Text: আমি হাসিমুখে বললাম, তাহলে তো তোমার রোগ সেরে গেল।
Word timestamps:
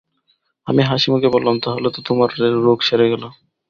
আমি 0.67 0.81
হাসিমুখে 0.83 1.29
বললাম, 1.35 1.55
তাহলে 1.65 1.87
তো 1.95 1.99
তোমার 2.07 2.29
রোগ 2.65 2.79
সেরে 2.87 3.05
গেল। 3.13 3.23